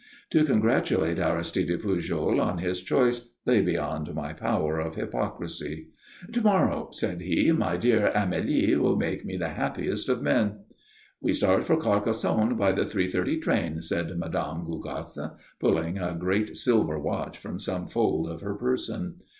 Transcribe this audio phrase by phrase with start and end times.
[0.31, 5.89] To congratulate Aristide Pujol on his choice lay beyond my power of hypocrisy.
[6.31, 10.61] "To morrow," said he, "my dear Amélie will make me the happiest of men."
[11.21, 14.65] "We start for Carcassonne by the three thirty train," said Mme.
[14.65, 19.17] Gougasse, pulling a great silver watch from some fold of her person.